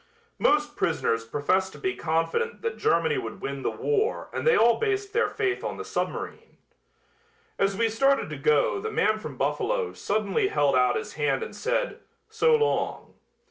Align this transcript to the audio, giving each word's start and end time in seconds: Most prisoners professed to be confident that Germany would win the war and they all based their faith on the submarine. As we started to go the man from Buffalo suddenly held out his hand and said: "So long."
Most 0.39 0.75
prisoners 0.75 1.25
professed 1.25 1.73
to 1.73 1.77
be 1.77 1.93
confident 1.95 2.63
that 2.63 2.75
Germany 2.79 3.19
would 3.19 3.39
win 3.39 3.61
the 3.61 3.69
war 3.69 4.29
and 4.33 4.47
they 4.47 4.55
all 4.57 4.79
based 4.79 5.13
their 5.13 5.29
faith 5.29 5.63
on 5.63 5.77
the 5.77 5.85
submarine. 5.85 6.57
As 7.59 7.77
we 7.77 7.87
started 7.87 8.27
to 8.31 8.35
go 8.37 8.79
the 8.79 8.89
man 8.89 9.19
from 9.19 9.37
Buffalo 9.37 9.93
suddenly 9.93 10.47
held 10.47 10.75
out 10.75 10.95
his 10.95 11.13
hand 11.13 11.43
and 11.43 11.55
said: 11.55 11.99
"So 12.29 12.55
long." 12.55 13.13